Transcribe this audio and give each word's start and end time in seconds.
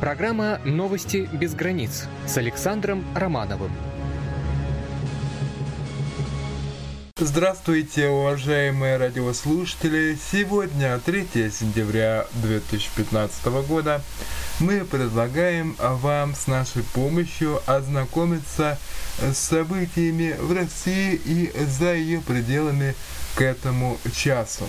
Программа 0.00 0.60
«Новости 0.66 1.26
без 1.32 1.54
границ» 1.54 2.04
с 2.26 2.36
Александром 2.36 3.02
Романовым. 3.16 3.72
Здравствуйте, 7.18 8.08
уважаемые 8.08 8.98
радиослушатели! 8.98 10.18
Сегодня 10.30 10.98
3 10.98 11.50
сентября 11.50 12.26
2015 12.34 13.46
года. 13.66 14.02
Мы 14.60 14.84
предлагаем 14.84 15.74
вам 15.78 16.34
с 16.34 16.46
нашей 16.46 16.82
помощью 16.82 17.62
ознакомиться 17.64 18.78
с 19.18 19.38
событиями 19.38 20.36
в 20.38 20.52
России 20.52 21.18
и 21.24 21.50
за 21.64 21.94
ее 21.94 22.20
пределами 22.20 22.94
к 23.34 23.40
этому 23.40 23.96
часу. 24.14 24.68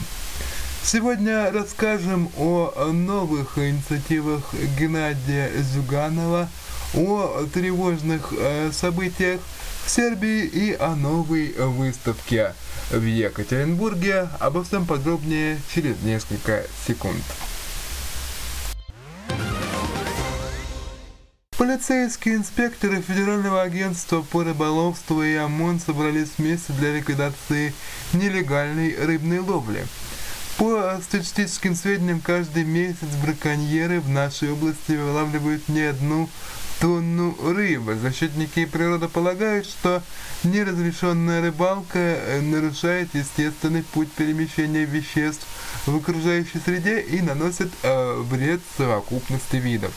Сегодня 0.83 1.51
расскажем 1.51 2.29
о 2.37 2.91
новых 2.93 3.57
инициативах 3.57 4.53
Геннадия 4.79 5.51
Зюганова, 5.61 6.49
о 6.93 7.45
тревожных 7.53 8.33
э, 8.37 8.71
событиях 8.71 9.41
в 9.85 9.89
Сербии 9.89 10.45
и 10.45 10.73
о 10.73 10.95
новой 10.95 11.53
выставке 11.53 12.53
в 12.89 13.03
Екатеринбурге. 13.03 14.29
Обо 14.39 14.63
всем 14.63 14.85
подробнее 14.85 15.59
через 15.73 16.01
несколько 16.03 16.63
секунд. 16.85 17.23
Полицейские 21.57 22.35
инспекторы 22.35 23.01
Федерального 23.01 23.63
агентства 23.63 24.21
по 24.21 24.43
рыболовству 24.43 25.23
и 25.23 25.35
ОМОН 25.35 25.79
собрались 25.79 26.29
вместе 26.37 26.71
для 26.73 26.93
ликвидации 26.93 27.73
нелегальной 28.13 28.95
рыбной 28.95 29.39
ловли. 29.39 29.85
По 30.87 31.01
статистическим 31.01 31.75
сведениям, 31.75 32.21
каждый 32.21 32.63
месяц 32.63 33.09
браконьеры 33.21 33.99
в 33.99 34.07
нашей 34.07 34.53
области 34.53 34.93
вылавливают 34.93 35.67
не 35.67 35.81
одну 35.81 36.29
тонну 36.79 37.35
рыбы. 37.43 37.95
Защитники 37.95 38.63
природы 38.63 39.09
полагают, 39.09 39.65
что 39.65 40.01
неразрешенная 40.45 41.41
рыбалка 41.41 41.99
э, 41.99 42.39
нарушает 42.39 43.13
естественный 43.15 43.83
путь 43.83 44.09
перемещения 44.13 44.85
веществ 44.85 45.45
в 45.85 45.97
окружающей 45.97 46.59
среде 46.63 47.01
и 47.01 47.19
наносит 47.19 47.69
э, 47.83 48.21
вред 48.21 48.61
совокупности 48.77 49.57
видов. 49.57 49.91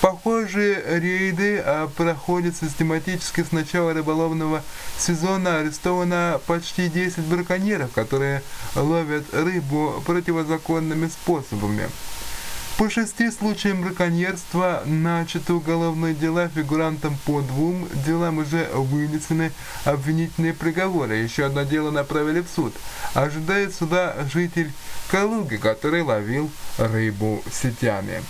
Похожие 0.00 0.82
рейды 0.98 1.58
а, 1.58 1.88
проходят 1.88 2.54
систематически 2.56 3.42
с 3.42 3.50
начала 3.50 3.94
рыболовного 3.94 4.62
сезона. 4.98 5.58
Арестовано 5.58 6.40
почти 6.46 6.88
10 6.88 7.20
браконьеров, 7.20 7.92
которые 7.92 8.42
ловят 8.74 9.24
рыбу 9.32 10.02
противозаконными 10.06 11.08
способами. 11.08 11.88
По 12.76 12.90
шести 12.90 13.30
случаям 13.30 13.80
браконьерства 13.80 14.82
начаты 14.84 15.54
уголовные 15.54 16.14
дела 16.14 16.48
фигурантам 16.48 17.16
по 17.24 17.40
двум 17.40 17.88
делам 18.04 18.36
уже 18.36 18.68
вынесены 18.74 19.50
обвинительные 19.86 20.52
приговоры. 20.52 21.14
Еще 21.16 21.46
одно 21.46 21.62
дело 21.62 21.90
направили 21.90 22.40
в 22.40 22.48
суд. 22.54 22.74
Ожидает 23.14 23.74
суда 23.74 24.14
житель 24.30 24.70
Калуги, 25.10 25.56
который 25.56 26.02
ловил 26.02 26.50
рыбу 26.76 27.42
сетями. 27.50 28.22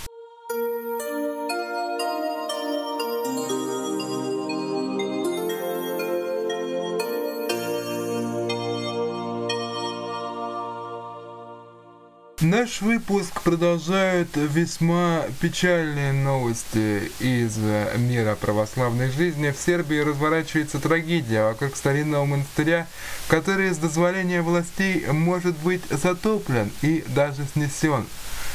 Наш 12.41 12.81
выпуск 12.81 13.41
продолжает 13.41 14.27
весьма 14.35 15.23
печальные 15.41 16.13
новости 16.13 17.11
из 17.19 17.57
мира 17.97 18.35
православной 18.35 19.09
жизни. 19.09 19.49
В 19.49 19.59
Сербии 19.59 19.97
разворачивается 19.97 20.79
трагедия 20.79 21.45
вокруг 21.45 21.75
старинного 21.75 22.25
монастыря, 22.25 22.85
который 23.27 23.71
с 23.71 23.77
дозволения 23.77 24.43
властей 24.43 25.07
может 25.07 25.57
быть 25.57 25.81
затоплен 25.89 26.69
и 26.83 27.03
даже 27.07 27.43
снесен. 27.53 28.05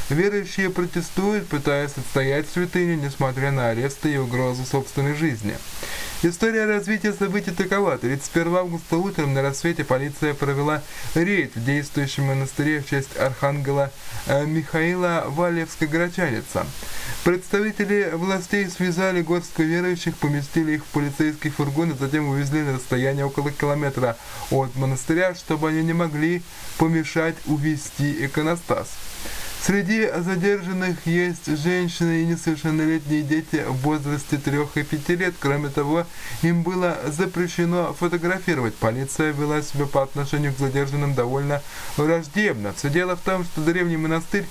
Верующие 0.09 0.69
протестуют, 0.69 1.49
пытаясь 1.49 1.97
отстоять 1.97 2.47
святыню, 2.49 2.95
несмотря 2.95 3.51
на 3.51 3.67
аресты 3.67 4.13
и 4.13 4.17
угрозу 4.17 4.63
собственной 4.63 5.13
жизни. 5.13 5.57
История 6.25 6.65
развития 6.65 7.11
событий 7.11 7.51
такова. 7.51 7.97
31 7.97 8.55
августа 8.55 8.95
утром 8.95 9.33
на 9.33 9.41
рассвете 9.41 9.83
полиция 9.83 10.33
провела 10.33 10.81
рейд 11.15 11.53
в 11.53 11.65
действующем 11.65 12.23
монастыре 12.27 12.79
в 12.79 12.89
честь 12.89 13.17
архангела 13.17 13.91
э, 14.27 14.45
Михаила 14.45 15.25
Валевской 15.27 15.89
Грачаница. 15.89 16.65
Представители 17.25 18.11
властей 18.13 18.69
связали 18.69 19.21
горстку 19.21 19.63
верующих, 19.63 20.15
поместили 20.15 20.75
их 20.75 20.85
в 20.85 20.87
полицейский 20.93 21.49
фургон 21.49 21.91
и 21.91 21.97
затем 21.97 22.29
увезли 22.29 22.61
на 22.61 22.75
расстояние 22.75 23.25
около 23.25 23.51
километра 23.51 24.15
от 24.49 24.73
монастыря, 24.77 25.35
чтобы 25.35 25.67
они 25.67 25.83
не 25.83 25.93
могли 25.93 26.41
помешать 26.77 27.35
увести 27.47 28.25
иконостас. 28.25 28.87
Среди 29.65 30.09
задержанных 30.17 31.07
есть 31.07 31.45
женщины 31.45 32.23
и 32.23 32.25
несовершеннолетние 32.25 33.21
дети 33.21 33.63
в 33.65 33.77
возрасте 33.77 34.37
3 34.37 34.59
и 34.75 34.83
5 34.83 35.09
лет. 35.11 35.35
Кроме 35.39 35.69
того, 35.69 36.05
им 36.41 36.63
было 36.63 36.97
запрещено 37.07 37.93
фотографировать. 37.93 38.75
Полиция 38.75 39.31
вела 39.31 39.61
себя 39.61 39.85
по 39.85 40.03
отношению 40.03 40.53
к 40.53 40.57
задержанным 40.57 41.13
довольно 41.13 41.61
враждебно. 41.95 42.73
Все 42.73 42.89
дело 42.89 43.15
в 43.15 43.21
том, 43.21 43.45
что 43.45 43.61
древний 43.61 43.95
монастырь 43.95 44.45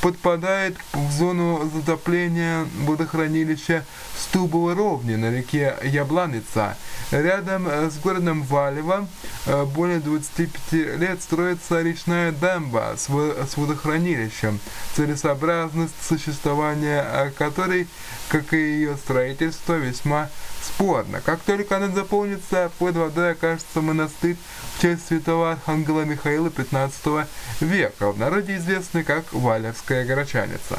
подпадает 0.00 0.76
в 0.92 1.12
зону 1.12 1.70
затопления 1.74 2.66
водохранилища 2.84 3.84
Стубова 4.16 4.74
ровни 4.74 5.16
на 5.16 5.30
реке 5.30 5.74
Ябланица. 5.82 6.76
Рядом 7.10 7.66
э, 7.68 7.90
с 7.90 7.98
городом 7.98 8.42
Валево 8.42 9.08
э, 9.46 9.64
более 9.64 10.00
25 10.00 10.98
лет 10.98 11.22
строится 11.22 11.80
речная 11.80 12.32
дамба 12.32 12.94
с 12.96 13.56
водохранилищем, 13.56 14.60
целесообразность 14.94 15.94
существования 16.06 17.02
э, 17.02 17.30
которой, 17.30 17.88
как 18.28 18.52
и 18.52 18.56
ее 18.56 18.96
строительство, 18.96 19.74
весьма 19.74 20.28
спорно. 20.68 21.20
Как 21.20 21.40
только 21.40 21.76
она 21.76 21.88
заполнится, 21.88 22.70
под 22.78 22.96
водой 22.96 23.32
окажется 23.32 23.80
монастырь 23.80 24.36
в 24.76 24.82
честь 24.82 25.06
святого 25.08 25.52
архангела 25.52 26.02
Михаила 26.02 26.50
15 26.50 27.26
века, 27.60 28.12
в 28.12 28.18
народе 28.18 28.56
известный 28.56 29.02
как 29.02 29.32
Валевская 29.32 30.04
горочаница. 30.04 30.78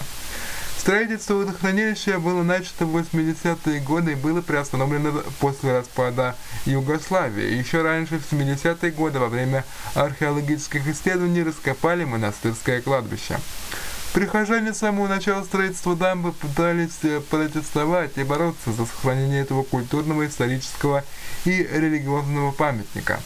Строительство 0.77 1.33
водохранилища 1.33 2.19
было 2.19 2.41
начато 2.41 2.85
в 2.85 2.95
80-е 2.95 3.81
годы 3.81 4.13
и 4.13 4.15
было 4.15 4.41
приостановлено 4.41 5.23
после 5.41 5.73
распада 5.73 6.37
Югославии. 6.65 7.53
Еще 7.53 7.81
раньше, 7.81 8.17
в 8.17 8.31
70-е 8.31 8.91
годы, 8.91 9.19
во 9.19 9.27
время 9.27 9.65
археологических 9.93 10.87
исследований, 10.87 11.43
раскопали 11.43 12.05
монастырское 12.05 12.81
кладбище. 12.81 13.39
Прихожане 14.13 14.73
с 14.73 14.79
самого 14.79 15.07
начала 15.07 15.43
строительства 15.43 15.95
дамбы 15.95 16.31
пытались 16.31 16.97
э, 17.03 17.21
протестовать 17.21 18.17
и 18.17 18.23
бороться 18.23 18.71
за 18.71 18.87
сохранение 18.87 19.41
этого 19.41 19.61
культурного, 19.61 20.25
исторического 20.25 21.03
и 21.45 21.51
религиозного 21.71 22.51
памятника. 22.51 23.19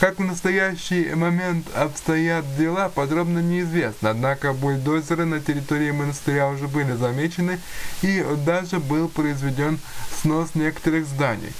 Как 0.00 0.18
в 0.18 0.24
настоящий 0.24 1.14
момент 1.14 1.66
обстоят 1.76 2.56
дела, 2.56 2.88
подробно 2.88 3.40
неизвестно, 3.40 4.10
однако 4.10 4.54
бульдозеры 4.54 5.26
на 5.26 5.40
территории 5.40 5.90
монастыря 5.90 6.48
уже 6.48 6.68
были 6.68 6.92
замечены 6.92 7.60
и 8.00 8.24
даже 8.46 8.80
был 8.80 9.08
произведен 9.08 9.78
снос 10.22 10.54
некоторых 10.54 11.04
зданий. 11.06 11.52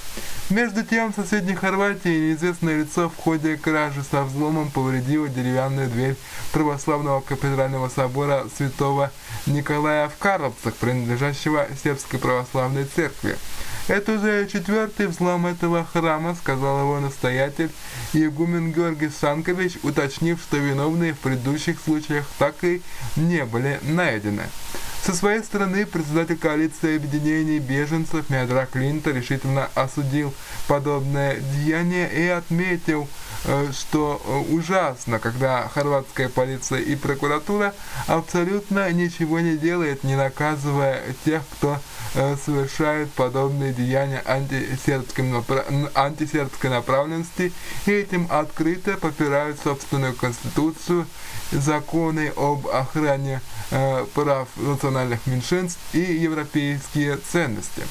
Между 0.49 0.83
тем, 0.83 1.13
в 1.13 1.15
соседней 1.15 1.55
Хорватии 1.55 2.09
неизвестное 2.09 2.79
лицо 2.79 3.09
в 3.09 3.15
ходе 3.15 3.55
кражи 3.55 4.03
со 4.03 4.23
взломом 4.23 4.69
повредило 4.69 5.29
деревянную 5.29 5.87
дверь 5.87 6.17
православного 6.51 7.21
кафедрального 7.21 7.87
собора 7.87 8.47
святого 8.57 8.71
Николая 9.45 10.09
в 10.09 10.17
Карловцах, 10.17 10.73
принадлежащего 10.75 11.67
сербской 11.83 12.19
православной 12.19 12.85
церкви. 12.85 13.37
Это 13.87 14.13
уже 14.13 14.47
четвертый 14.47 15.07
взлом 15.07 15.45
этого 15.45 15.85
храма, 15.85 16.35
сказал 16.35 16.81
его 16.81 16.99
настоятель 16.99 17.69
игумен 18.13 18.71
Георгий 18.71 19.09
Санкович, 19.09 19.77
уточнив, 19.83 20.39
что 20.41 20.57
виновные 20.57 21.13
в 21.13 21.19
предыдущих 21.19 21.79
случаях 21.79 22.25
так 22.39 22.55
и 22.63 22.81
не 23.15 23.45
были 23.45 23.79
найдены. 23.83 24.43
Со 25.03 25.15
своей 25.15 25.41
стороны, 25.41 25.87
председатель 25.87 26.37
коалиции 26.37 26.97
объединений 26.97 27.57
беженцев 27.57 28.29
Миадрак 28.29 28.69
Клинта 28.69 29.09
решительно 29.09 29.67
осудил 29.73 30.31
подобное 30.67 31.37
деяние 31.37 32.07
и 32.07 32.27
отметил, 32.27 33.09
э, 33.45 33.71
что 33.71 34.21
э, 34.23 34.53
ужасно, 34.53 35.17
когда 35.17 35.67
хорватская 35.73 36.29
полиция 36.29 36.81
и 36.81 36.95
прокуратура 36.95 37.73
абсолютно 38.05 38.91
ничего 38.91 39.39
не 39.39 39.57
делает, 39.57 40.03
не 40.03 40.15
наказывая 40.15 41.01
тех, 41.25 41.41
кто 41.53 41.79
э, 42.13 42.35
совершает 42.45 43.11
подобные 43.13 43.73
деяния 43.73 44.21
антисербской, 44.23 45.25
антисербской 45.95 46.69
направленности 46.69 47.51
и 47.87 47.91
этим 47.91 48.27
открыто 48.29 48.97
попирают 48.97 49.59
собственную 49.63 50.13
конституцию, 50.13 51.07
законы 51.51 52.31
об 52.37 52.67
охране 52.67 53.41
прав 54.13 54.47
национальных 54.55 54.90
национальных 54.91 55.25
меньшинств 55.25 55.79
и 55.93 55.99
европейские 55.99 57.17
ценности. 57.17 57.83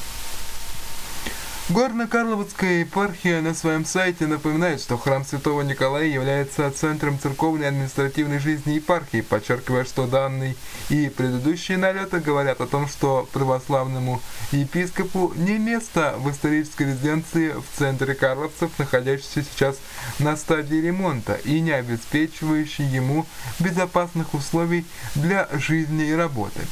Горно-Карловская 1.71 2.81
епархия 2.81 3.41
на 3.41 3.55
своем 3.55 3.85
сайте 3.85 4.27
напоминает, 4.27 4.81
что 4.81 4.99
храм 4.99 5.25
Святого 5.25 5.63
Николая 5.63 6.07
является 6.07 6.69
центром 6.73 7.17
церковной 7.17 7.67
и 7.67 7.69
административной 7.69 8.41
жизни 8.41 8.73
епархии, 8.73 9.21
подчеркивая, 9.21 9.85
что 9.85 10.09
данный 10.09 10.57
и 10.89 11.09
предыдущие 11.09 11.79
налеты 11.79 12.19
говорят 12.19 12.61
о 12.61 12.67
том, 12.67 12.89
что 12.89 13.29
православному 13.33 14.21
епископу 14.51 15.33
не 15.37 15.59
место 15.59 16.17
в 16.19 16.29
исторической 16.33 16.89
резиденции 16.89 17.51
в 17.53 17.79
центре 17.79 18.15
Карловцев, 18.15 18.77
находящейся 18.79 19.45
сейчас 19.45 19.77
на 20.19 20.37
стадии 20.37 20.75
ремонта 20.75 21.35
и 21.35 21.61
не 21.61 21.71
обеспечивающей 21.71 22.85
ему 22.85 23.27
безопасных 23.61 24.35
условий 24.35 24.85
для 25.15 25.49
жизни 25.53 26.07
и 26.07 26.15
работы. 26.15 26.63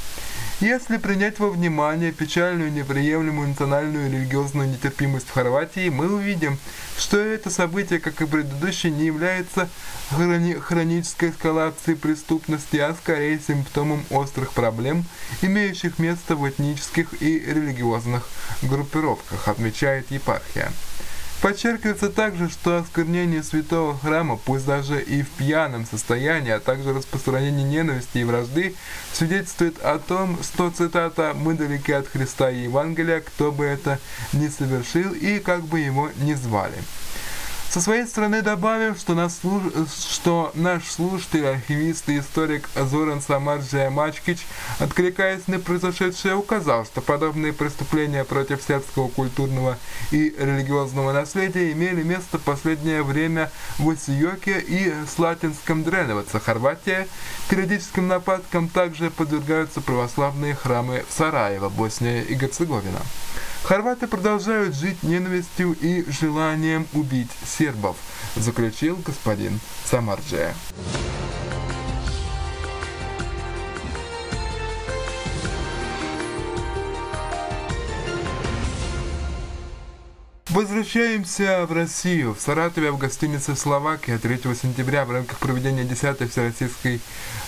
Если 0.60 0.96
принять 0.96 1.38
во 1.38 1.50
внимание 1.50 2.10
печальную 2.10 2.72
неприемлемую 2.72 3.50
национальную 3.50 4.08
и 4.08 4.10
религиозную 4.10 4.68
нетерпимость 4.68 5.28
в 5.28 5.32
Хорватии, 5.32 5.88
мы 5.88 6.12
увидим, 6.12 6.58
что 6.98 7.16
это 7.16 7.48
событие, 7.48 8.00
как 8.00 8.20
и 8.20 8.26
предыдущее, 8.26 8.90
не 8.90 9.04
является 9.04 9.68
хрони 10.10 10.54
хронической 10.54 11.30
эскалацией 11.30 11.96
преступности, 11.96 12.76
а 12.76 12.92
скорее 12.94 13.38
симптомом 13.38 14.04
острых 14.10 14.50
проблем, 14.50 15.04
имеющих 15.42 16.00
место 16.00 16.34
в 16.34 16.48
этнических 16.48 17.22
и 17.22 17.38
религиозных 17.38 18.28
группировках, 18.62 19.46
отмечает 19.46 20.10
епархия. 20.10 20.72
Подчеркивается 21.40 22.08
также, 22.10 22.48
что 22.48 22.78
осквернение 22.78 23.44
святого 23.44 23.96
храма, 23.96 24.36
пусть 24.36 24.66
даже 24.66 25.00
и 25.00 25.22
в 25.22 25.28
пьяном 25.28 25.86
состоянии, 25.86 26.50
а 26.50 26.58
также 26.58 26.92
распространение 26.92 27.62
ненависти 27.62 28.18
и 28.18 28.24
вражды, 28.24 28.74
свидетельствует 29.12 29.78
о 29.78 30.00
том, 30.00 30.36
что, 30.42 30.70
цитата, 30.70 31.34
«мы 31.36 31.54
далеки 31.54 31.92
от 31.92 32.08
Христа 32.08 32.50
и 32.50 32.64
Евангелия, 32.64 33.20
кто 33.20 33.52
бы 33.52 33.64
это 33.64 34.00
ни 34.32 34.48
совершил 34.48 35.12
и 35.12 35.38
как 35.38 35.62
бы 35.62 35.78
его 35.78 36.10
ни 36.16 36.34
звали». 36.34 36.78
Со 37.70 37.82
своей 37.82 38.06
стороны 38.06 38.40
добавим, 38.40 38.96
что, 38.96 39.12
нас, 39.12 39.40
что 40.10 40.50
наш 40.54 40.84
слушатель, 40.84 41.46
архивист 41.46 42.08
и 42.08 42.18
историк 42.18 42.66
Зоран 42.74 43.20
Самарджия 43.20 43.90
Мачкич, 43.90 44.46
откликаясь 44.78 45.46
на 45.48 45.58
произошедшее, 45.58 46.34
указал, 46.34 46.86
что 46.86 47.02
подобные 47.02 47.52
преступления 47.52 48.24
против 48.24 48.62
сербского 48.62 49.08
культурного 49.08 49.76
и 50.10 50.34
религиозного 50.38 51.12
наследия 51.12 51.70
имели 51.72 52.02
место 52.02 52.38
в 52.38 52.42
последнее 52.42 53.02
время 53.02 53.50
в 53.78 53.90
Осиёке 53.90 54.64
и 54.66 54.94
Слатинском 55.14 55.84
Дреновице, 55.84 56.40
Хорватия. 56.40 57.06
Периодическим 57.50 58.08
нападкам 58.08 58.70
также 58.70 59.10
подвергаются 59.10 59.82
православные 59.82 60.54
храмы 60.54 61.04
в 61.06 61.12
Сараево, 61.12 61.68
Босния 61.68 62.22
и 62.22 62.34
Герцеговина. 62.34 63.00
Хорваты 63.68 64.06
продолжают 64.06 64.74
жить 64.74 65.02
ненавистью 65.02 65.76
и 65.78 66.10
желанием 66.10 66.86
убить 66.94 67.28
сербов, 67.44 67.98
заключил 68.34 68.96
господин 69.04 69.60
Самарджия. 69.84 70.54
Возвращаемся 80.58 81.66
в 81.66 81.72
Россию. 81.72 82.34
В 82.34 82.40
Саратове 82.40 82.90
в 82.90 82.98
гостинице 82.98 83.54
«Словакия» 83.54 84.18
3 84.18 84.40
сентября 84.60 85.04
в 85.04 85.12
рамках 85.12 85.38
проведения 85.38 85.84
10-й 85.84 86.28
всероссийской 86.28 87.00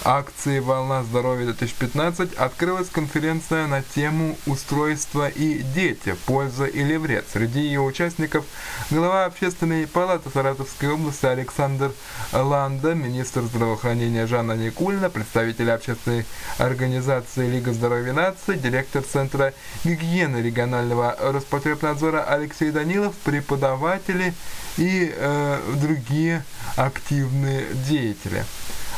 акции 0.05 0.61
«Волна 0.61 1.03
здоровья-2015» 1.03 2.37
открылась 2.37 2.89
конференция 2.89 3.67
на 3.67 3.83
тему 3.83 4.39
«Устройство 4.47 5.27
и 5.27 5.59
дети. 5.59 6.15
Польза 6.25 6.67
или 6.67 6.95
вред». 6.97 7.27
Среди 7.33 7.62
ее 7.62 7.81
участников 7.81 8.45
глава 8.93 9.25
Общественной 9.25 9.89
палаты 9.89 10.31
Саратовской 10.31 10.91
области 10.91 11.27
Александр 11.27 11.91
Ланда, 12.33 12.95
министр 12.95 13.41
здравоохранения 13.43 14.29
Жанна 14.29 14.53
Никульна, 14.53 15.11
представители 15.11 15.71
общественной 15.71 16.27
организации 16.59 17.51
Лига 17.51 17.73
здоровья 17.73 18.12
нации, 18.12 18.55
директор 18.55 19.03
Центра 19.03 19.53
гигиены 19.83 20.37
регионального 20.37 21.17
Роспотребнадзора 21.19 22.23
Алексей 22.23 22.71
Данилов, 22.71 23.00
Данилов, 23.00 23.14
преподаватели 23.25 24.35
и 24.76 25.12
э, 25.14 25.76
другие 25.81 26.44
активные 26.76 27.67
деятели. 27.88 28.44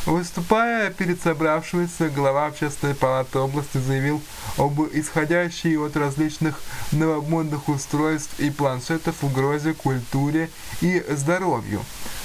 Выступая 0.05 0.91
перед 0.91 1.23
собравшимися, 1.23 2.09
глава 2.09 2.47
Общественной 2.47 2.95
палаты 2.95 3.39
области 3.39 3.79
заявил 3.79 4.21
об 4.59 4.81
исходящей 4.93 5.77
от 5.79 5.97
различных 5.97 6.61
новомодных 6.91 7.69
устройств 7.69 8.41
и 8.41 8.51
планшетов 8.51 9.23
угрозе 9.23 9.75
культуре 9.75 10.51
и 10.81 11.05
здоровью. 11.09 11.83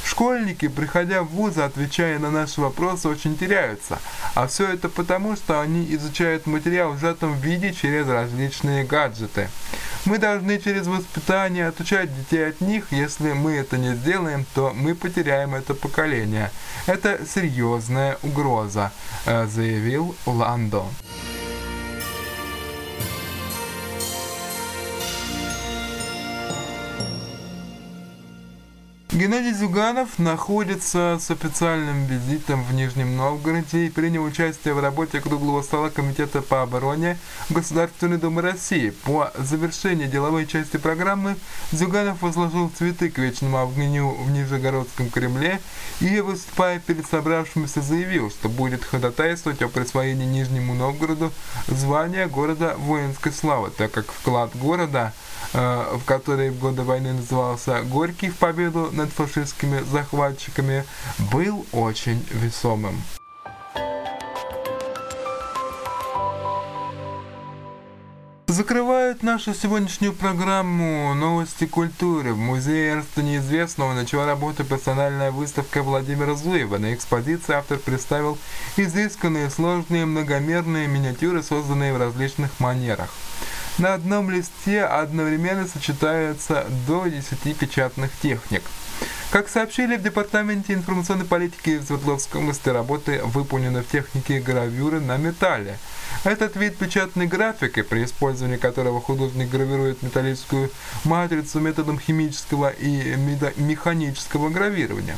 Школьники, 0.08 0.70
приходя 0.70 1.22
в 1.22 1.28
вузы, 1.28 1.62
отвечая 1.62 2.18
на 2.18 2.32
наши 2.32 2.62
вопросы, 2.62 3.10
очень 3.10 3.38
теряются. 3.38 4.00
А 4.36 4.48
все 4.48 4.70
это 4.70 4.88
потому, 4.88 5.36
что 5.36 5.60
они 5.60 5.86
изучают 5.96 6.48
материал 6.48 6.94
в 6.94 7.00
сжатом 7.00 7.34
виде 7.34 7.74
через 7.74 8.08
различные 8.08 8.86
гаджеты. 8.86 9.50
Мы 10.06 10.18
должны 10.18 10.62
через 10.62 10.88
воспитание 10.88 11.68
отучать 11.68 12.16
детей 12.18 12.48
от 12.48 12.62
них. 12.62 12.86
Если 12.92 13.34
мы 13.34 13.56
это 13.56 13.78
не 13.78 13.96
сделаем, 13.96 14.46
то 14.56 14.72
мы 14.74 14.96
потеряем 14.96 15.54
это 15.54 15.74
поколение. 15.74 16.52
Это 16.86 17.20
серьезная 17.28 18.18
угроза, 18.24 18.94
э, 19.26 19.46
заявил 19.48 20.16
Ландо. 20.26 20.86
Геннадий 29.18 29.52
Зюганов 29.52 30.20
находится 30.20 31.18
с 31.20 31.32
официальным 31.32 32.06
визитом 32.06 32.64
в 32.64 32.72
Нижнем 32.76 33.18
Новгороде 33.18 33.88
и 33.88 33.90
принял 33.90 34.24
участие 34.24 34.76
в 34.76 34.80
работе 34.80 35.22
круглого 35.22 35.64
стола 35.64 35.90
Комитета 35.90 36.44
по 36.44 36.62
обороне 36.62 37.18
Государственной 37.50 38.20
Думы 38.20 38.44
России. 38.44 38.92
По 38.92 39.34
завершении 39.36 40.06
деловой 40.06 40.46
части 40.46 40.78
программы 40.78 41.36
Зюганов 41.72 42.22
возложил 42.22 42.70
цветы 42.70 43.10
к 43.10 43.18
вечному 43.18 43.58
огню 43.58 44.12
в 44.12 44.30
Нижегородском 44.30 45.10
Кремле 45.10 45.62
и, 46.00 46.20
выступая 46.20 46.80
перед 46.80 47.08
собравшимися, 47.08 47.82
заявил, 47.82 48.30
что 48.30 48.50
будет 48.50 48.84
ходатайствовать 48.84 49.64
о 49.64 49.68
присвоении 49.68 50.28
Нижнему 50.28 50.76
Новгороду 50.76 51.34
звания 51.68 52.28
города 52.28 52.76
воинской 52.78 53.32
славы, 53.32 53.72
так 53.76 53.90
как 53.90 54.12
вклад 54.12 54.56
города– 54.56 55.12
в 55.54 56.02
который 56.06 56.50
в 56.50 56.60
годы 56.60 56.84
войны 56.84 57.14
назывался 57.14 57.82
«Горький 57.84 58.30
в 58.30 58.38
победу 58.38 58.90
над 58.92 59.10
фашистскими 59.10 59.82
захватчиками», 59.82 60.86
был 61.32 61.66
очень 61.72 62.26
весомым. 62.32 63.02
Закрывают 68.50 69.22
нашу 69.22 69.54
сегодняшнюю 69.54 70.14
программу 70.14 71.14
«Новости 71.14 71.68
культуры». 71.68 72.34
В 72.34 72.38
музее 72.38 72.94
Эрста 72.94 73.22
Неизвестного 73.22 73.94
начала 73.94 74.26
работу 74.26 74.64
персональная 74.64 75.30
выставка 75.32 75.84
Владимира 75.84 76.34
Зуева. 76.34 76.80
На 76.80 76.96
экспозиции 76.96 77.54
автор 77.54 77.78
представил 77.78 78.38
изысканные, 78.76 79.52
сложные, 79.52 80.06
многомерные 80.06 80.88
миниатюры, 80.88 81.44
созданные 81.44 81.94
в 81.94 81.98
различных 81.98 82.50
манерах. 82.60 83.10
На 83.78 83.94
одном 83.94 84.32
листе 84.32 84.84
одновременно 84.86 85.68
сочетаются 85.68 86.66
до 86.88 87.06
10 87.06 87.56
печатных 87.56 88.10
техник. 88.20 88.64
Как 89.30 89.50
сообщили 89.50 89.98
в 89.98 90.02
Департаменте 90.02 90.74
информационной 90.74 91.26
политики 91.26 91.78
в 91.78 91.84
Свердловской 91.84 92.42
области, 92.42 92.70
работы 92.70 93.22
выполнены 93.24 93.84
в 93.84 93.88
технике 93.88 94.40
гравюры 94.40 95.00
на 95.00 95.18
металле. 95.18 95.78
Этот 96.24 96.56
вид 96.56 96.78
печатной 96.78 97.28
графики, 97.28 97.84
при 97.84 98.06
использовании 98.06 98.58
которого 98.58 99.00
художник 99.00 99.50
гравирует 99.52 100.02
металлическую 100.02 100.72
матрицу 101.04 101.60
методом 101.60 102.00
химического 102.00 102.70
и 102.70 103.16
механического 103.58 104.50
гравирования. 104.50 105.18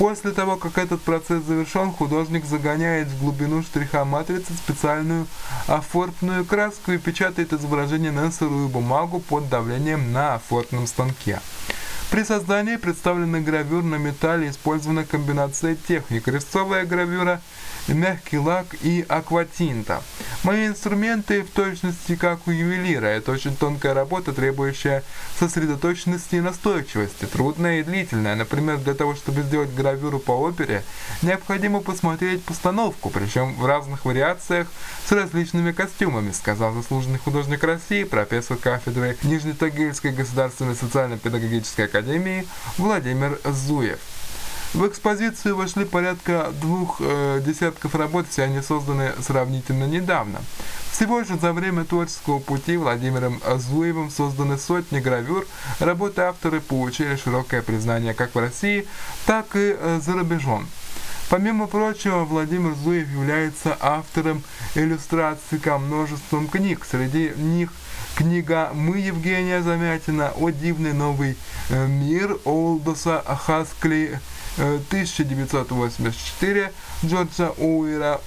После 0.00 0.30
того, 0.30 0.56
как 0.56 0.78
этот 0.78 1.02
процесс 1.02 1.44
завершен, 1.44 1.92
художник 1.92 2.46
загоняет 2.46 3.08
в 3.08 3.20
глубину 3.20 3.62
штриха 3.62 4.06
матрицы 4.06 4.54
специальную 4.54 5.26
афортную 5.66 6.46
краску 6.46 6.92
и 6.92 6.96
печатает 6.96 7.52
изображение 7.52 8.10
на 8.10 8.32
сырую 8.32 8.70
бумагу 8.70 9.20
под 9.20 9.50
давлением 9.50 10.10
на 10.10 10.36
афортном 10.36 10.86
станке. 10.86 11.40
При 12.10 12.24
создании 12.24 12.74
представленных 12.74 13.44
гравюр 13.44 13.84
на 13.84 13.94
металле 13.94 14.50
использована 14.50 15.04
комбинация 15.04 15.76
техник. 15.76 16.26
Резцовая 16.26 16.84
гравюра, 16.84 17.40
мягкий 17.86 18.38
лак 18.38 18.66
и 18.82 19.04
акватинта. 19.08 20.02
Мои 20.42 20.66
инструменты 20.66 21.42
в 21.42 21.50
точности 21.50 22.16
как 22.16 22.48
у 22.48 22.50
ювелира. 22.50 23.06
Это 23.06 23.30
очень 23.30 23.56
тонкая 23.56 23.94
работа, 23.94 24.32
требующая 24.32 25.04
сосредоточенности 25.38 26.34
и 26.34 26.40
настойчивости, 26.40 27.26
трудная 27.26 27.78
и 27.78 27.84
длительная. 27.84 28.34
Например, 28.34 28.78
для 28.78 28.94
того, 28.94 29.14
чтобы 29.14 29.42
сделать 29.42 29.72
гравюру 29.72 30.18
по 30.18 30.32
опере, 30.32 30.82
необходимо 31.22 31.80
посмотреть 31.80 32.42
постановку, 32.42 33.10
причем 33.10 33.54
в 33.54 33.64
разных 33.64 34.04
вариациях 34.04 34.66
с 35.06 35.12
различными 35.12 35.70
костюмами, 35.70 36.32
сказал 36.32 36.74
заслуженный 36.74 37.20
художник 37.20 37.62
России, 37.62 38.02
профессор 38.02 38.56
кафедры 38.56 39.16
Нижнетагильской 39.22 40.10
государственной 40.10 40.74
социально-педагогической 40.74 41.84
академии 41.84 41.99
Владимир 42.76 43.38
Зуев. 43.44 43.98
В 44.72 44.86
экспозицию 44.86 45.56
вошли 45.56 45.84
порядка 45.84 46.52
двух 46.60 46.98
э, 47.00 47.42
десятков 47.44 47.96
работ, 47.96 48.26
все 48.30 48.44
они 48.44 48.62
созданы 48.62 49.12
сравнительно 49.20 49.84
недавно. 49.84 50.40
Всего 50.92 51.24
же 51.24 51.36
за 51.38 51.52
время 51.52 51.84
творческого 51.84 52.38
пути 52.38 52.76
Владимиром 52.76 53.40
Зуевым 53.56 54.10
созданы 54.10 54.58
сотни 54.58 55.00
гравюр, 55.00 55.44
работы 55.80 56.22
авторы 56.22 56.60
получили 56.60 57.16
широкое 57.16 57.62
признание 57.62 58.14
как 58.14 58.34
в 58.34 58.38
России, 58.38 58.86
так 59.26 59.56
и 59.56 59.74
э, 59.76 60.00
за 60.04 60.12
рубежом. 60.12 60.68
Помимо 61.30 61.68
прочего, 61.68 62.24
Владимир 62.24 62.74
Зуев 62.74 63.08
является 63.08 63.76
автором 63.80 64.42
иллюстраций 64.74 65.60
ко 65.60 65.78
множествам 65.78 66.48
книг. 66.48 66.84
Среди 66.88 67.32
них 67.36 67.70
книга 68.20 68.70
«Мы» 68.74 68.98
Евгения 68.98 69.62
Замятина 69.62 70.32
о 70.36 70.50
дивный 70.50 70.92
новый 70.92 71.38
э, 71.70 71.86
мир 71.86 72.36
Олдоса 72.44 73.22
Хаскли 73.24 74.20
1984 74.58 76.70
Джорджа 77.02 77.48
Уэра, 77.56 78.20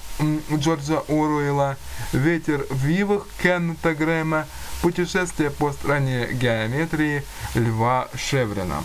Джорджа 0.52 0.98
Оруэлла, 1.06 1.76
Ветер 2.12 2.66
в 2.70 2.88
Ивах 2.88 3.28
Кеннета 3.40 3.94
Грэма, 3.94 4.48
Путешествие 4.82 5.50
по 5.50 5.70
стране 5.70 6.26
геометрии 6.32 7.22
Льва 7.54 8.08
Шеврина. 8.16 8.82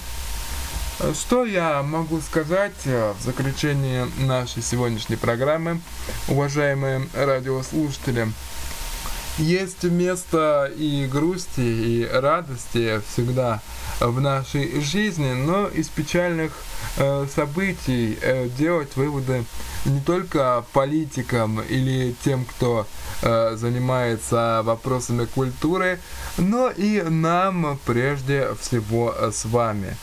Что 1.16 1.44
я 1.44 1.82
могу 1.82 2.22
сказать 2.22 2.86
э, 2.86 3.16
в 3.20 3.24
заключении 3.24 4.06
нашей 4.24 4.62
сегодняшней 4.62 5.16
программы, 5.16 5.82
уважаемые 6.28 7.08
радиослушатели? 7.16 8.28
Есть 9.38 9.84
место 9.84 10.72
и 10.76 11.08
грусти, 11.10 11.62
и 11.62 12.10
радости 12.12 13.02
всегда 13.08 13.62
в 14.00 14.20
нашей 14.20 14.82
жизни, 14.82 15.34
но 15.34 15.68
из 15.68 15.88
печальных 15.90 16.52
э, 16.98 17.26
событий 17.34 18.18
э, 18.22 18.48
делать 18.50 18.96
выводы 18.96 19.46
не 19.86 20.02
только 20.02 20.66
политикам 20.74 21.62
или 21.62 22.16
тем, 22.24 22.46
кто 22.46 22.88
э, 23.22 23.56
занимается 23.56 24.62
вопросами 24.64 25.26
культуры, 25.26 26.00
но 26.38 26.70
и 26.70 27.02
нам 27.02 27.80
прежде 27.86 28.50
всего 28.60 29.14
с 29.32 29.46
вами. 29.46 29.96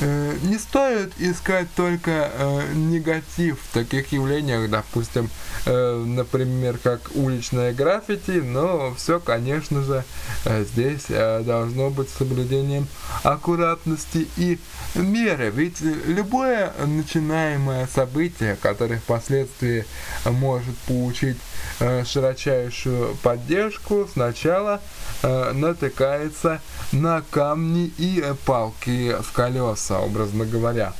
Э, 0.00 0.36
не 0.42 0.58
стоит 0.58 1.12
искать 1.18 1.68
только 1.76 2.30
э, 2.32 2.72
негатив 2.74 3.60
в 3.60 3.72
таких 3.74 4.10
явлениях, 4.12 4.68
допустим, 4.68 5.30
э, 5.66 6.04
например, 6.04 6.78
как 6.82 7.00
уличное 7.14 7.72
граффити, 7.72 8.40
но 8.42 8.92
все, 8.96 9.20
конечно 9.20 9.82
же, 9.82 10.04
э, 10.44 10.64
здесь 10.64 11.04
э, 11.08 11.42
должно 11.44 11.90
быть 11.90 12.08
соблюдением 12.10 12.88
аккуратности 13.22 14.26
и 14.36 14.58
меры, 14.96 15.50
ведь 15.50 15.80
любое 15.80 16.72
начинаемое 16.84 17.86
событие, 17.86 18.56
которое 18.60 18.98
впоследствии 18.98 19.84
может 20.24 20.76
получить 20.88 21.38
э, 21.78 22.04
широчайшую 22.04 23.14
поддержку, 23.22 24.08
сначала 24.12 24.80
э, 25.22 25.52
натыкается 25.52 26.60
на 26.90 27.22
камни 27.30 27.92
и 27.96 28.24
палки 28.44 29.14
в 29.20 29.32
колеса, 29.84 30.00
образно 30.00 30.44
говоря. 30.44 30.92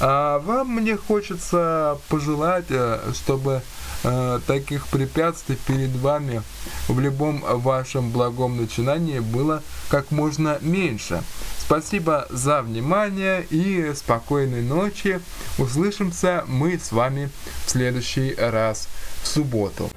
А 0.00 0.38
вам 0.40 0.68
мне 0.68 0.96
хочется 0.96 1.98
пожелать, 2.08 2.66
э, 2.70 3.00
чтобы 3.14 3.62
э, 4.04 4.40
таких 4.46 4.86
препятствий 4.88 5.56
перед 5.66 5.94
вами 5.96 6.42
в 6.88 6.98
любом 7.00 7.40
вашем 7.40 8.10
благом 8.10 8.56
начинании 8.56 9.20
было 9.20 9.62
как 9.88 10.10
можно 10.10 10.58
меньше. 10.60 11.22
Спасибо 11.58 12.26
за 12.30 12.62
внимание 12.62 13.46
и 13.50 13.92
спокойной 13.94 14.62
ночи. 14.62 15.20
Услышимся 15.58 16.44
мы 16.46 16.78
с 16.78 16.92
вами 16.92 17.30
в 17.66 17.70
следующий 17.70 18.34
раз 18.34 18.88
в 19.22 19.28
субботу. 19.28 19.90